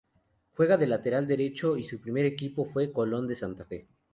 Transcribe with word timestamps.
Juega 0.55 0.77
de 0.77 0.87
lateral 0.87 1.27
derecho 1.27 1.77
y 1.77 1.83
su 1.83 1.99
primer 2.01 2.25
equipo 2.25 2.65
fue 2.65 2.91
Colón 2.91 3.27
de 3.27 3.35
Santa 3.35 3.65
Fe. 3.65 3.85